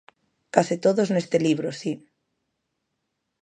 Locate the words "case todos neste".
0.53-1.37